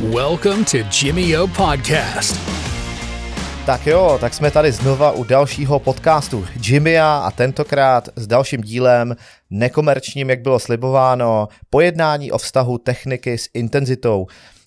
[0.00, 2.40] Welcome to Jimmy O Podcast.
[3.66, 9.16] Tak jo, tak jsme tady znova u dalšího podcastu Jimmya a tentokrát s dalším dílem,
[9.50, 14.26] nekomerčním, jak bylo slibováno, pojednání o vztahu techniky s intenzitou.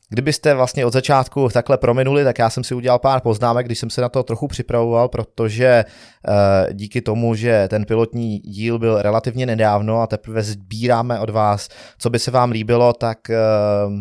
[0.09, 3.89] Kdybyste vlastně od začátku takhle prominuli, tak já jsem si udělal pár poznámek, když jsem
[3.89, 9.45] se na to trochu připravoval, protože uh, díky tomu, že ten pilotní díl byl relativně
[9.45, 11.69] nedávno a teprve sbíráme od vás,
[11.99, 13.93] co by se vám líbilo, tak uh,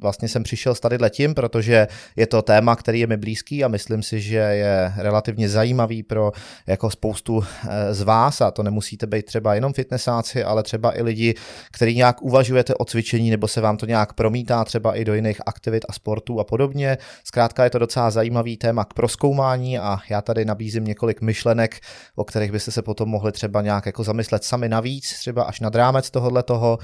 [0.00, 3.68] vlastně jsem přišel s tady letím, protože je to téma, který je mi blízký a
[3.68, 6.32] myslím si, že je relativně zajímavý pro
[6.66, 11.02] jako spoustu eh, z vás a to nemusíte být třeba jenom fitnessáci, ale třeba i
[11.02, 11.34] lidi,
[11.72, 15.40] kteří nějak uvažujete o cvičení nebo se vám to nějak promítá třeba i do jiných
[15.46, 16.98] aktivit a sportů a podobně.
[17.24, 21.80] Zkrátka je to docela zajímavý téma k proskoumání a já tady nabízím několik myšlenek,
[22.14, 25.74] o kterých byste se potom mohli třeba nějak jako zamyslet sami navíc, třeba až nad
[25.74, 26.78] rámec tohohle toho.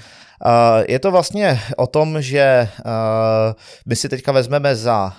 [0.88, 2.90] Je to vlastně o tom, že Eh,
[3.86, 5.12] my si teďka vezmeme za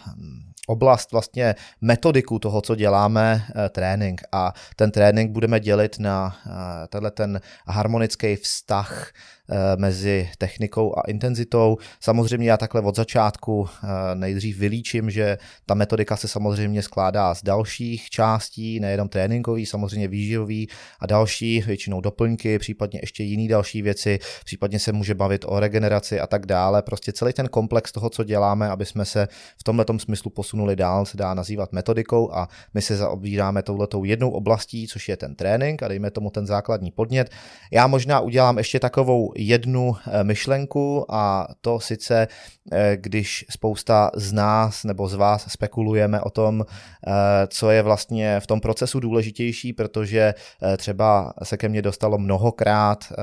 [0.67, 4.21] oblast vlastně metodiku toho, co děláme, eh, trénink.
[4.31, 9.34] A ten trénink budeme dělit na eh, tenhle ten harmonický vztah Eh,
[9.77, 11.77] mezi technikou a intenzitou.
[11.99, 17.43] Samozřejmě já takhle od začátku eh, nejdřív vylíčím, že ta metodika se samozřejmě skládá z
[17.43, 20.67] dalších částí, nejenom tréninkový, samozřejmě výživový
[20.99, 26.19] a další, většinou doplňky, případně ještě jiný další věci, případně se může bavit o regeneraci
[26.19, 26.81] a tak dále.
[26.81, 31.05] Prostě celý ten komplex toho, co děláme, aby jsme se v tomhle smyslu posunuli dál,
[31.05, 35.83] se dá nazývat metodikou a my se zaobíráme touhletou jednou oblastí, což je ten trénink
[35.83, 37.29] a dejme tomu ten základní podnět.
[37.71, 42.27] Já možná udělám ještě takovou jednu eh, myšlenku a to sice,
[42.71, 46.65] eh, když spousta z nás nebo z vás spekulujeme o tom,
[47.07, 47.11] eh,
[47.47, 50.33] co je vlastně v tom procesu důležitější, protože
[50.77, 53.13] třeba se ke mně dostalo mnohokrát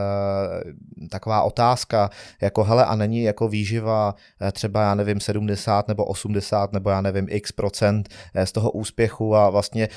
[1.11, 4.15] taková otázka, jako hele a není jako výživa
[4.53, 8.09] třeba já nevím 70 nebo 80 nebo já nevím x procent
[8.45, 9.89] z toho úspěchu a vlastně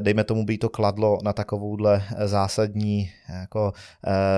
[0.00, 3.72] dejme tomu být to kladlo na takovouhle zásadní jako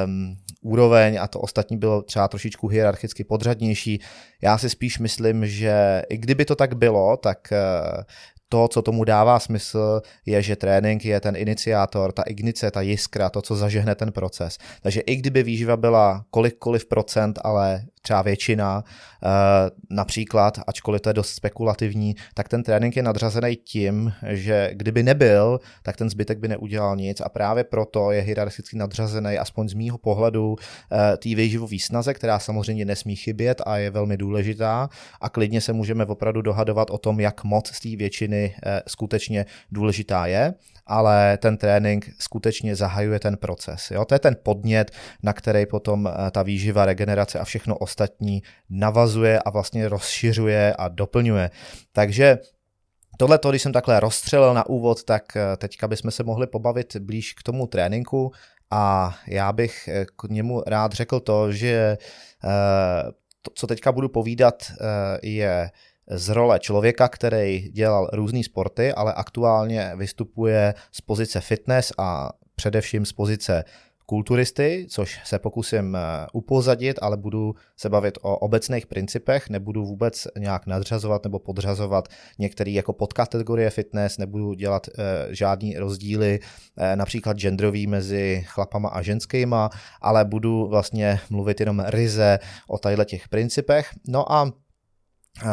[0.05, 4.01] um, úroveň a to ostatní bylo třeba trošičku hierarchicky podřadnější.
[4.43, 8.05] Já si spíš myslím, že i kdyby to tak bylo, tak eh,
[8.53, 13.31] to, co tomu dává smysl, je, že trénink je ten iniciátor, ta ignice, ta jiskra,
[13.31, 14.59] to, co zažehne ten proces.
[14.83, 19.29] Takže i kdyby výživa byla kolikkoliv procent, ale třeba většina, eh,
[19.91, 25.61] například, ačkoliv to je dost spekulativní, tak ten trénink je nadřazený tím, že kdyby nebyl,
[25.83, 29.99] tak ten zbytek by neudělal nic a právě proto je hierarchicky nadřazený, aspoň z mýho
[29.99, 30.57] pohledu,
[30.93, 34.89] eh, té výživové snaze, která samozřejmě nesmí chybět a je velmi důležitá
[35.21, 39.47] a klidně se můžeme opravdu dohadovat o tom, jak moc z té většiny eh, skutečně
[39.71, 40.55] důležitá je
[40.87, 43.91] ale ten trénink skutečně zahajuje ten proces.
[43.91, 44.05] Jo?
[44.05, 44.91] To je ten podnět,
[45.23, 47.90] na který potom ta výživa, regenerace a všechno ostatní
[48.71, 51.51] navazuje a vlastně rozšiřuje a doplňuje.
[51.93, 52.39] Takže
[53.19, 57.33] Tohle, když jsem takhle rozstřelil na úvod, tak eh, teďka bychom se mohli pobavit blíž
[57.33, 58.33] k tomu tréninku
[58.71, 61.99] a já bych eh, k němu rád řekl to, že
[63.43, 64.73] to, co teďka budu povídat,
[65.23, 65.71] je
[66.11, 73.07] z role člověka, který dělal různé sporty, ale aktuálně vystupuje z pozice fitness a především
[73.07, 73.65] z pozice
[74.11, 76.01] kulturisty, což se pokusím eh,
[76.33, 82.71] upozadit, ale budu se bavit o obecných principech, nebudu vůbec nějak nadřazovat nebo podřazovat některé
[82.71, 86.41] jako podkategorie fitness, nebudu dělat e, žádný rozdíly,
[86.77, 92.39] e, například genderový mezi chlapama a ženskýma, ale budu vlastně mluvit jenom ryze
[92.69, 93.91] o tadyhle těch principech.
[94.09, 94.53] No a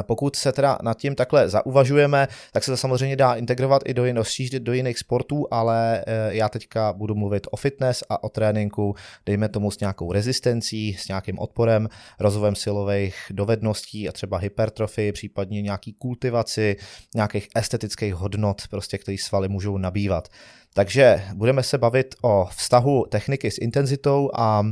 [0.02, 4.06] pokud se teda nad tím takhle zauvažujeme, tak se to samozřejmě dá integrovat i do,
[4.06, 8.96] jiných, do jiných sportů, ale eh, já teďka budu mluvit o fitness a o tréninku,
[9.26, 11.90] dejme tomu s nějakou rezistencí, s nějakým odporem,
[12.20, 16.76] rozvojem silových dovedností a třeba hypertrofii, případně nějaký kultivaci,
[17.16, 20.28] nějakých estetických hodnot, prostě, které svaly můžou nabývat.
[20.78, 24.64] Takže budeme se bavit o vztahu techniky s intenzitou a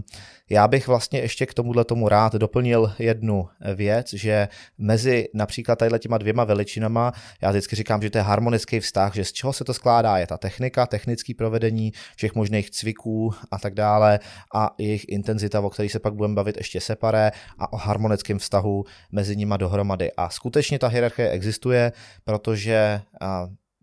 [0.49, 5.99] já bych vlastně ještě k tomuhle tomu rád doplnil jednu věc, že mezi například tady
[5.99, 9.63] těma dvěma veličinama, já vždycky říkám, že to je harmonický vztah, že z čeho se
[9.63, 14.19] to skládá, je ta technika, technické provedení všech možných cviků a tak dále
[14.55, 18.83] a jejich intenzita, o kterých se pak budeme bavit ještě separé a o harmonickém vztahu
[19.11, 20.11] mezi nima dohromady.
[20.17, 21.91] A skutečně ta hierarchie existuje,
[22.23, 23.01] protože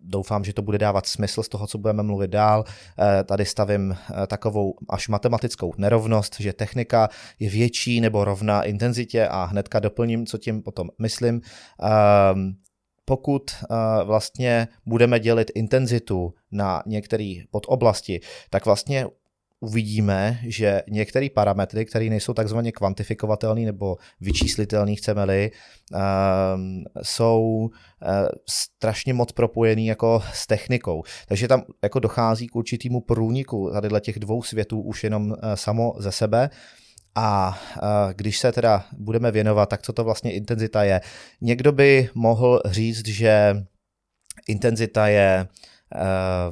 [0.02, 2.64] doufám, že to bude dávat smysl z toho, co budeme mluvit dál.
[2.98, 7.08] Eh, tady stavím eh, takovou až matematickou nerovnost, že technika
[7.38, 11.40] je větší nebo rovná intenzitě a hnedka doplním, co tím potom myslím.
[11.82, 12.52] Ehm,
[13.04, 18.20] pokud eh, vlastně budeme dělit intenzitu na některé podoblasti,
[18.50, 19.06] tak vlastně
[19.62, 25.50] uvidíme, že některé parametry, které nejsou takzvaně kvantifikovatelné nebo vyčíslitelné, chceme-li,
[25.94, 27.68] um, jsou uh,
[28.50, 31.02] strašně moc propojený jako s technikou.
[31.28, 35.94] Takže tam jako dochází k určitému průniku tady těch dvou světů už jenom uh, samo
[35.98, 36.50] ze sebe.
[37.14, 37.58] A
[38.16, 41.00] když se teda budeme věnovat, tak co to vlastně intenzita je?
[41.40, 43.56] Někdo by mohl říct, že
[44.48, 45.48] intenzita je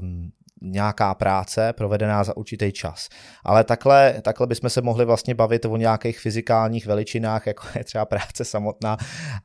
[0.01, 0.31] um,
[0.61, 3.09] nějaká práce provedená za určitý čas.
[3.45, 8.05] Ale takhle, takhle bychom se mohli vlastně bavit o nějakých fyzikálních veličinách, jako je třeba
[8.05, 8.97] práce samotná,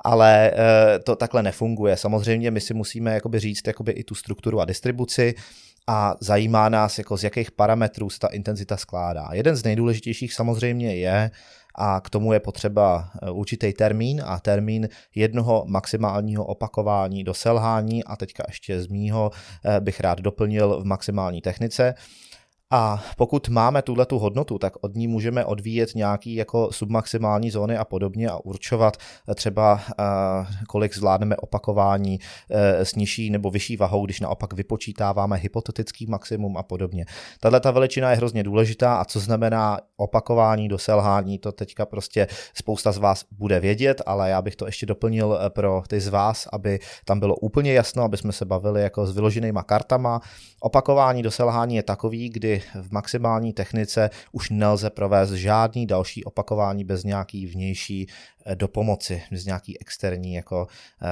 [0.04, 1.98] ale eh, to takhle nefunguje.
[1.98, 5.34] Samozřejmě my si musíme jakoby říct jakoby i tu strukturu a distribuci
[5.88, 9.30] a zajímá nás, jako z jakých parametrů se ta intenzita skládá.
[9.32, 11.32] Jeden z nejdůležitějších samozřejmě je,
[11.76, 18.04] a k tomu je potřeba eh, určitý termín a termín jednoho maximálního opakování do selhání
[18.04, 19.32] a teďka ještě z mýho
[19.66, 21.94] eh, bych rád doplnil v maximální technice.
[22.76, 27.78] A pokud máme tuhle tu hodnotu, tak od ní můžeme odvíjet nějaký jako submaximální zóny
[27.78, 28.98] a podobně a určovat
[29.30, 29.82] eh, třeba,
[30.68, 32.20] kolik zvládneme opakování
[32.78, 37.06] s nižší nebo vyšší vahou, když naopak vypočítáváme hypotetický maximum a podobně.
[37.40, 42.28] Tahle ta veličina je hrozně důležitá a co znamená opakování do selhání, to teďka prostě
[42.54, 46.08] spousta z vás bude vědět, ale já bych to ještě doplnil eh, pro ty z
[46.08, 50.22] vás, aby tam bylo úplně jasno, aby jsme se bavili jako s vyloženýma kartama.
[50.60, 56.84] Opakování do selhání je takový, kdy v maximální technice už nelze provést žádný další opakování
[56.84, 58.08] bez nějaký vnější
[58.46, 60.68] Eh, do pomoci z nějaký externí jako
[61.02, 61.08] e,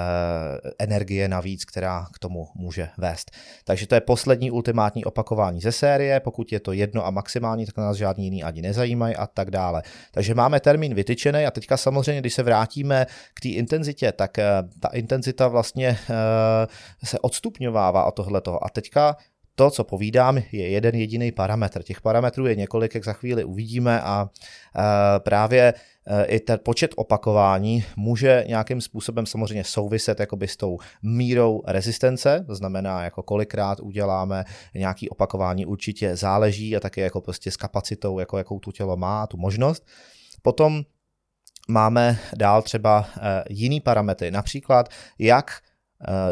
[0.80, 3.32] energie navíc, která k tomu může vést.
[3.66, 7.78] Takže to je poslední ultimátní opakování ze série, pokud je to jedno a maximální, tak
[7.78, 9.84] nás žádný jiný ani nezajímají a tak dále.
[10.12, 14.46] Takže máme termín vytyčený a teďka samozřejmě, když se vrátíme k té intenzitě, tak e,
[14.80, 15.98] ta intenzita vlastně
[17.04, 19.18] se odstupňovává od tohletoho a teďka
[19.56, 21.84] to, co povídám, je jeden jediný parametr.
[21.84, 25.74] Těch parametrů je několik, jak za chvíli uvidíme a e, právě
[26.08, 32.44] e, i ten počet opakování může nějakým způsobem samozřejmě souviset jakoby s tou mírou rezistence,
[32.48, 34.44] to znamená, jako kolikrát uděláme
[34.76, 39.28] nějaký opakování, určitě záleží a také jako prostě s kapacitou, jako jakou tu tělo má,
[39.28, 39.88] tu možnost.
[40.42, 40.84] Potom
[41.68, 44.90] máme dál třeba e, jiný parametry, například
[45.20, 45.52] jak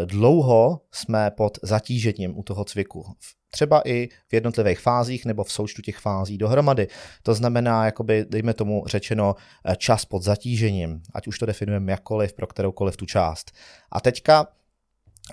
[0.06, 3.06] dlouho jsme pod zatížením u toho cviku.
[3.50, 6.88] Třeba i v jednotlivých fázích nebo v součtu těch fází dohromady.
[7.24, 9.36] To znamená, jakoby, dejme tomu řečeno,
[9.66, 13.52] eh, čas pod zatížením, ať už to definujeme jakkoliv pro kteroukoliv tu část.
[13.92, 14.48] A teďka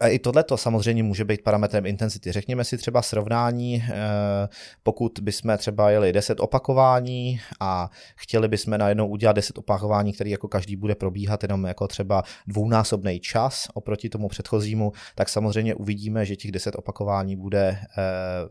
[0.07, 2.33] i tohle to samozřejmě může být parametrem intenzity.
[2.33, 4.49] Řekněme si třeba srovnání, eh,
[4.83, 10.49] pokud bychom třeba jeli 10 opakování a chtěli bychom najednou udělat 10 opakování, který jako
[10.49, 16.37] každý bude probíhat jenom jako třeba dvounásobný čas oproti tomu předchozímu, tak samozřejmě uvidíme, že
[16.37, 17.87] těch 10 opakování bude eh,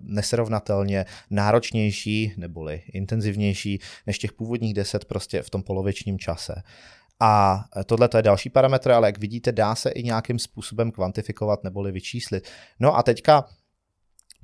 [0.01, 6.63] nesrovnatelně náročnější neboli intenzivnější než těch původních 10 prostě v tom polovičním čase.
[7.19, 11.91] A tohle je další parametr, ale jak vidíte, dá se i nějakým způsobem kvantifikovat neboli
[11.91, 12.47] vyčíslit.
[12.79, 13.45] No a teďka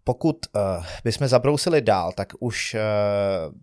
[0.03, 2.79] pokud uh, bychom zabrousili dál, tak už uh,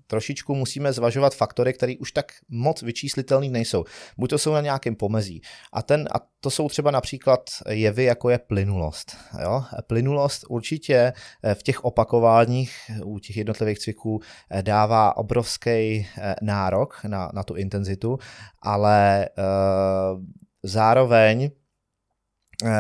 [0.07, 3.85] trošičku musíme zvažovat faktory, které už tak moc vyčíslitelné nejsou.
[4.19, 5.41] Buď to jsou na nějakém pomezí.
[5.73, 9.17] A, ten, a to jsou třeba například jevy, jako je plynulost.
[9.43, 9.65] Jo?
[9.87, 12.73] Plynulost určitě eh, v těch opakováních
[13.05, 14.21] u těch jednotlivých cviků
[14.63, 16.07] dává obrovský
[16.43, 18.19] nárok na, na tu intenzitu,
[18.63, 20.25] ale uh,
[20.63, 21.51] zároveň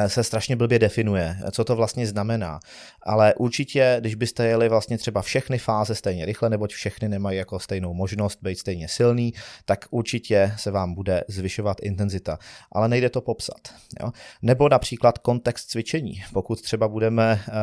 [0.07, 2.61] se strašně blbě definuje, co to vlastně znamená.
[3.03, 7.59] Ale určitě, když byste jeli vlastně třeba všechny fáze stejně rychle, neboť všechny nemají jako
[7.59, 9.35] stejnou možnost být stejně silný,
[9.65, 12.39] tak určitě se vám bude zvyšovat intenzita.
[12.73, 13.61] Ale nejde to popsat.
[14.01, 14.11] Jo?
[14.43, 16.23] Nebo například kontext cvičení.
[16.33, 17.55] Pokud třeba budeme uh,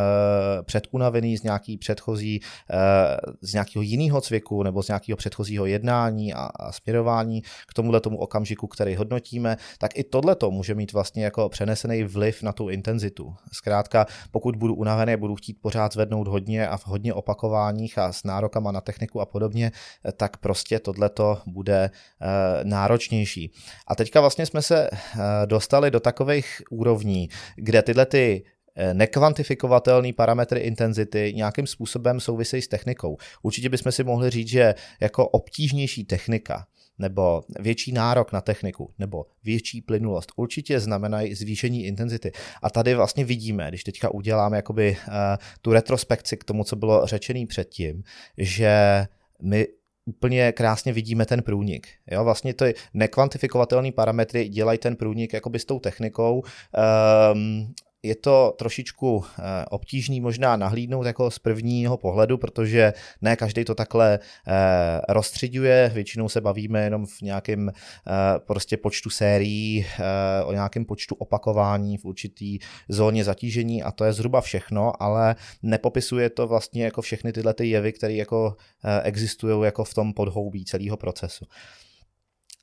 [0.63, 2.77] předunavený z nějaký předchozí, uh,
[3.41, 8.17] z nějakého jiného cviku nebo z nějakého předchozího jednání a, a směrování k tomuhle tomu
[8.17, 12.69] okamžiku, který hodnotíme, tak i tohle to může mít vlastně jako přenesený vliv na tu
[12.69, 13.35] intenzitu.
[13.51, 18.23] Zkrátka, pokud budu unavený, budu chtít pořád zvednout hodně a v hodně opakováních a s
[18.23, 19.71] nárokama na techniku a podobně,
[20.17, 22.27] tak prostě tohleto bude eh,
[22.63, 23.51] náročnější.
[23.87, 28.43] A teďka vlastně jsme se eh, dostali do takových úrovní, kde tyhle ty
[28.75, 33.17] eh, nekvantifikovatelné parametry intenzity nějakým způsobem souvisejí s technikou.
[33.43, 36.65] Určitě bychom si mohli říct, že jako obtížnější technika
[36.99, 42.31] nebo větší nárok na techniku, nebo větší plynulost, určitě znamenají zvýšení intenzity.
[42.61, 45.13] A tady vlastně vidíme, když teďka uděláme jakoby uh,
[45.61, 48.03] tu retrospekci k tomu, co bylo řečený předtím,
[48.37, 49.05] že
[49.41, 49.67] my
[50.05, 51.87] úplně krásně vidíme ten průnik.
[52.11, 56.43] Jo, vlastně ty nekvantifikovatelné parametry dělají ten průnik jakoby s tou technikou
[57.33, 57.73] um,
[58.07, 63.75] je to trošičku eh, obtížný možná nahlídnout jako z prvního pohledu, protože ne každý to
[63.75, 67.71] takhle eh, rozstředuje, většinou se bavíme jenom v nějakém
[68.45, 69.85] prostě počtu sérií,
[70.45, 72.59] o nějakém počtu opakování v určitý
[72.89, 77.67] zóně zatížení a to je zhruba všechno, ale nepopisuje to vlastně jako všechny tyhle ty
[77.67, 78.55] jevy, které jako
[79.03, 81.45] existují jako v tom podhoubí celého procesu.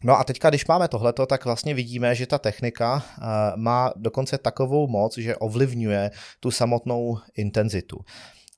[0.05, 3.25] No a teďka, když máme tohleto, tak vlastně vidíme, že ta technika uh,
[3.57, 8.01] má dokonce takovou moc, že ovlivňuje tu samotnou intenzitu.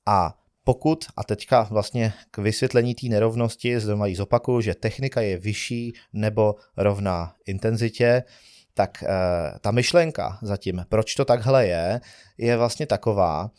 [0.05, 5.37] A pokud, a teďka vlastně k vysvětlení té nerovnosti, zde mají zopakuju, že technika je
[5.37, 8.23] vyšší nebo rovná intenzitě,
[8.73, 9.09] tak uh,
[9.61, 12.01] ta myšlenka zatím, proč to takhle je,
[12.37, 13.51] je vlastně taková,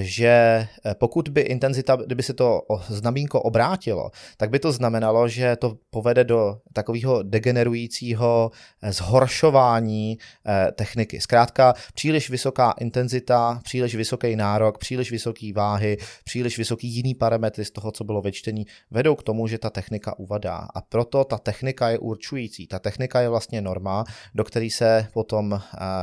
[0.00, 5.56] že eh, pokud by intenzita, kdyby se to znamínko obrátilo, tak by to znamenalo, že
[5.56, 8.50] to povede do takového degenerujícího
[8.82, 11.20] eh, zhoršování eh, techniky.
[11.20, 17.70] Zkrátka příliš vysoká intenzita, příliš vysoký nárok, příliš vysoký váhy, příliš vysoký jiný parametry z
[17.70, 20.68] toho, co bylo vyčtení, vedou k tomu, že ta technika uvadá.
[20.74, 22.66] A proto ta technika je určující.
[22.66, 25.60] Ta technika je vlastně norma, do které se potom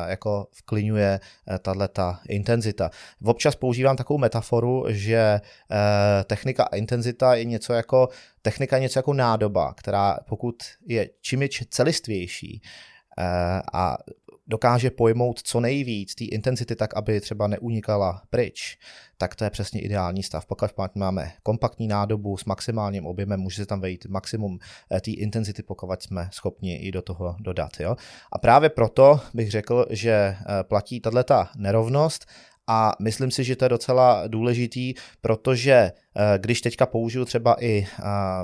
[0.08, 1.20] jako vklinuje
[1.62, 2.90] tato intenzita.
[3.24, 8.10] Občas používám takovou metaforu, že eh, technika a intenzita je něco jako,
[8.42, 10.56] technika je něco jako nádoba, která pokud
[10.88, 12.62] je čím je celistvější,
[13.20, 13.98] eh, a
[14.48, 18.78] dokáže pojmout co nejvíc té intenzity tak, aby třeba neunikala pryč,
[19.18, 20.46] tak to je přesně ideální stav.
[20.46, 24.60] Pokud máme kompaktní nádobu s maximálním objemem, může se tam vejít maximum
[24.92, 27.72] eh, té intenzity, pokud jsme schopni i do toho dodat.
[27.80, 27.96] Jo?
[28.32, 32.26] A právě proto bych řekl, že eh, platí tato nerovnost
[32.68, 37.88] a myslím si, že to je docela důležitý, protože eh, když teďka použiju třeba i,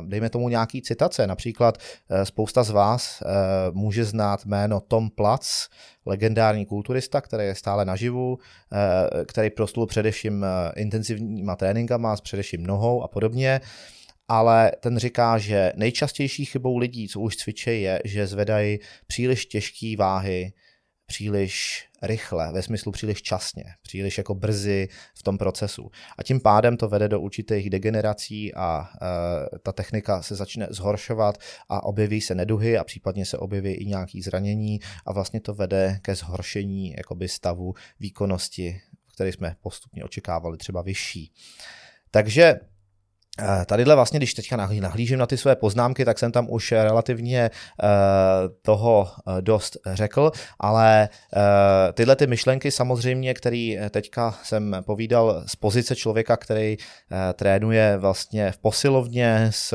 [0.08, 1.78] dejme tomu nějaký citace, například
[2.10, 3.26] eh, spousta z vás eh,
[3.72, 5.68] může znát jméno Tom Platz,
[6.06, 8.38] legendární kulturista, který je stále naživu,
[9.26, 10.46] který proslul především
[10.76, 13.62] intenzivníma tréninkama, s především nohou a podobně.
[14.28, 19.96] Ale ten říká, že nejčastější chybou lidí, co už cvičí, je, že zvedají příliš těžké
[19.98, 20.52] váhy,
[21.10, 25.92] příliš rychle, ve smyslu příliš časně, příliš jako brzy v tom procesu.
[26.18, 31.38] A tím pádem to vede do určitých degenerací a e, ta technika se začne zhoršovat
[31.70, 36.00] a objeví se neduhy a případně se objeví i nějaké zranění a vlastně to vede
[36.02, 38.82] ke zhoršení jakoby stavu výkonnosti,
[39.14, 41.34] který jsme postupně očekávali třeba vyšší.
[42.12, 42.60] Takže
[43.66, 47.88] tadyhle vlastně, když teďka nahlížím na ty své poznámky, tak jsem tam už relativně eh,
[48.62, 51.10] toho eh, dost řekl, ale
[51.94, 56.78] tyhle ty myšlenky samozřejmě, které teďka jsem povídal z pozice člověka, který
[57.34, 59.74] trénuje vlastně v posilovně s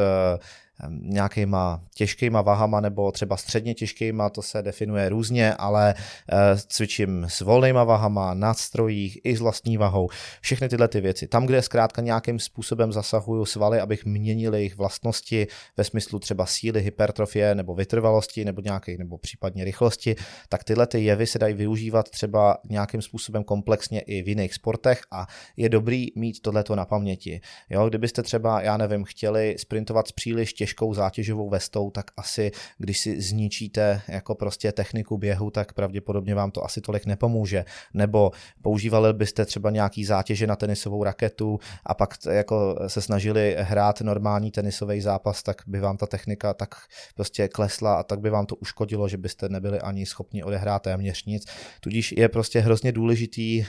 [0.89, 7.41] nějakýma těžkýma váhama nebo třeba středně těžkýma, to se definuje různě, ale eh, cvičím s
[7.41, 10.09] volnýma váhama, na strojích i s vlastní vahou,
[10.41, 11.29] všechny tyhle ty věci.
[11.29, 16.83] Tam, kde zkrátka nějakým způsobem zasahuju svaly, abych měnil jejich vlastnosti ve smyslu třeba síly,
[16.83, 20.17] hypertrofie nebo vytrvalosti nebo nějaké, nebo případně rychlosti,
[20.49, 25.03] tak tyhle ty jevy se dají využívat třeba nějakým způsobem komplexně i v jiných sportech
[25.11, 25.27] a
[25.57, 27.41] je dobrý mít tohleto na paměti.
[27.71, 33.21] Jo, kdybyste třeba, já nevím, chtěli sprintovat příliš těžkou zátěžovou vestou, tak asi když si
[33.21, 37.65] zničíte jako prostě techniku běhu, tak pravděpodobně vám to asi tolik nepomůže.
[37.95, 44.01] Nebo používali byste třeba nějaký zátěže na tenisovou raketu a pak jako se snažili hrát
[44.01, 46.75] normální tenisový zápas, tak by vám ta technika tak
[47.15, 51.25] prostě klesla a tak by vám to uškodilo, že byste nebyli ani schopni odehrát téměř
[51.25, 51.45] nic.
[51.81, 53.65] Tudíž je prostě hrozně důležitý uh,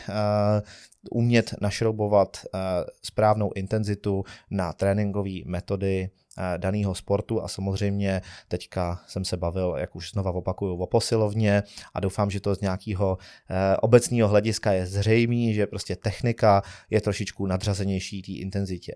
[1.11, 2.59] umět našroubovat uh,
[3.03, 6.09] správnou intenzitu na tréninkové metody
[6.57, 11.63] daného sportu a samozřejmě teďka jsem se bavil, jak už znova opakuju, o posilovně
[11.93, 13.17] a doufám, že to z nějakého
[13.49, 18.95] eh, obecného hlediska je zřejmý, že prostě technika je trošičku nadřazenější té intenzitě.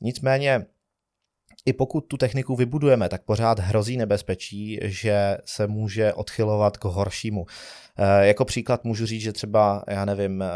[0.00, 0.66] Nicméně
[1.66, 7.46] i pokud tu techniku vybudujeme, tak pořád hrozí nebezpečí, že se může odchylovat k horšímu.
[7.96, 10.48] E, jako příklad můžu říct, že třeba, já nevím, e,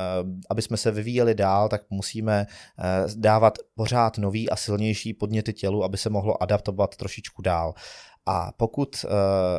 [0.50, 2.46] aby jsme se vyvíjeli dál, tak musíme e,
[3.16, 7.74] dávat pořád nový a silnější podněty tělu, aby se mohlo adaptovat trošičku dál.
[8.26, 9.04] A pokud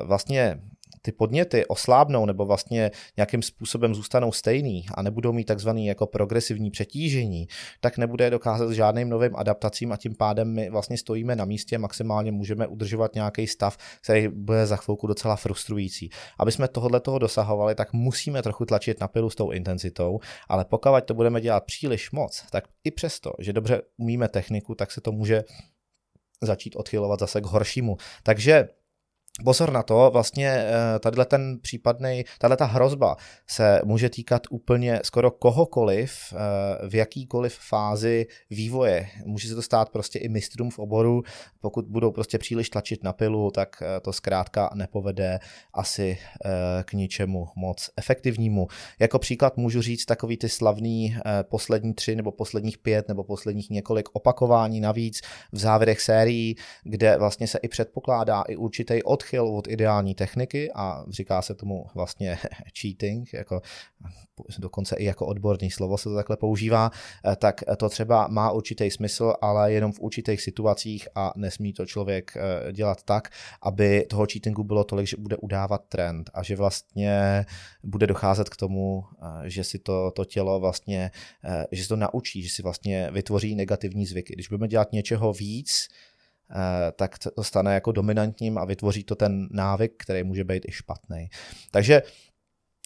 [0.04, 0.62] vlastně
[1.10, 6.72] ty podněty oslábnou nebo vlastně nějakým způsobem zůstanou stejný a nebudou mít takzvaný jako progresivní
[6.72, 7.48] přetížení,
[7.80, 12.32] tak nebude dokázat žádným novým adaptacím a tím pádem my vlastně stojíme na místě, maximálně
[12.32, 16.10] můžeme udržovat nějaký stav, který bude za chvilku docela frustrující.
[16.40, 20.66] Aby jsme tohle toho dosahovali, tak musíme trochu tlačit na pilu s tou intenzitou, ale
[20.66, 25.02] pokud to budeme dělat příliš moc, tak i přesto, že dobře umíme techniku, tak se
[25.02, 25.44] to může
[26.42, 27.98] začít odchylovat zase k horšímu.
[28.24, 28.68] Takže
[29.44, 33.16] Pozor na to, vlastně eh, tadyhle ten případný, tahle ta hrozba
[33.48, 39.08] se může týkat úplně skoro kohokoliv eh, v jakýkoliv fázi vývoje.
[39.26, 41.24] Může se to stát prostě i mistrům v oboru,
[41.60, 45.40] pokud budou prostě příliš tlačit na pilu, tak eh, to zkrátka nepovede
[45.74, 46.18] asi
[46.84, 48.68] k ničemu moc efektivnímu.
[49.00, 54.10] Jako příklad můžu říct takový ty slavný poslední tři nebo posledních pět nebo posledních několik
[54.14, 59.68] opakování navíc v závěrech sérií, kde vlastně se i předpokládá i určitý odchyl odchyl od
[59.68, 62.38] ideální techniky a říká se tomu vlastně
[62.82, 63.62] cheating, jako
[64.60, 66.92] dokonce i jako odborný slovo se to takhle používá,
[67.26, 71.86] eh, tak to třeba má určitý smysl, ale jenom v určitých situacích a nesmí to
[71.86, 73.30] člověk eh, dělat tak,
[73.62, 77.46] aby toho cheatingu bylo tolik, že bude udávat trend a že vlastně
[77.84, 81.12] bude docházet k tomu, eh, že si to, to tělo vlastně,
[81.72, 84.34] že si to naučí, že si vlastně vytvoří negativní zvyky.
[84.34, 85.88] Když budeme dělat něčeho víc,
[86.52, 90.72] Eh, tak to stane jako dominantním a vytvoří to ten návyk, který může být i
[90.72, 91.30] špatný.
[91.72, 92.02] Takže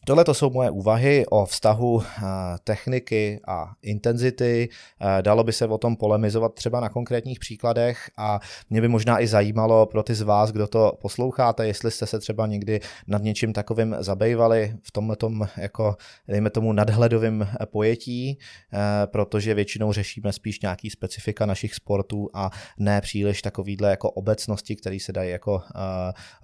[0.06, 2.22] Tohle to jsou moje úvahy o vztahu eh,
[2.64, 4.70] techniky a intenzity.
[5.02, 9.20] Eh, dalo by se o tom polemizovat třeba na konkrétních příkladech a mě by možná
[9.20, 13.24] i zajímalo pro ty z vás, kdo to posloucháte, jestli jste se třeba někdy nad
[13.24, 15.16] něčím takovým zabývali v tomhle
[15.58, 15.96] jako,
[16.28, 18.38] dejme tomu, nadhledovým pojetí,
[18.74, 24.76] eh, protože většinou řešíme spíš nějaký specifika našich sportů a ne příliš takovýhle jako obecnosti,
[24.76, 25.62] které se dají jako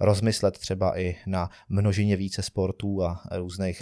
[0.00, 3.20] rozmyslet třeba i na množině více sportů a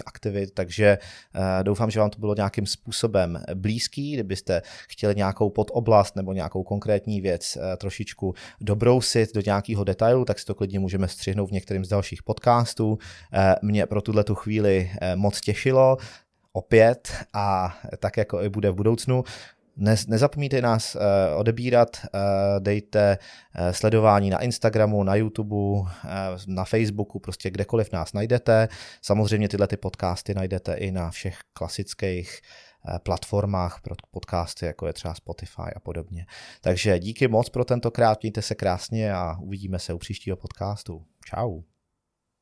[0.05, 0.97] aktivit, takže
[1.35, 6.63] eh, doufám, že vám to bylo nějakým způsobem blízký, kdybyste chtěli nějakou podoblast nebo nějakou
[6.63, 11.53] konkrétní věc eh, trošičku dobrousit do nějakého detailu, tak si to klidně můžeme střihnout v
[11.53, 12.97] některým z dalších podcastů.
[13.33, 15.97] Eh, mě pro tuhle tu chvíli moc těšilo,
[16.53, 19.23] opět a tak jako i bude v budoucnu.
[19.79, 19.95] Ne,
[20.61, 21.01] nás uh,
[21.39, 22.19] odebírat, uh,
[22.59, 25.87] dejte uh, sledování na Instagramu, na YouTube, uh,
[26.47, 28.67] na Facebooku, prostě kdekoliv nás najdete.
[29.01, 32.39] Samozřejmě tyhle ty podcasty najdete i na všech klasických
[33.03, 36.25] platformách pro podcasty, jako je třeba Spotify a podobně.
[36.61, 41.05] Takže díky moc pro tentokrát, mějte se krásně a uvidíme se u příštího podcastu.
[41.29, 41.78] Ciao.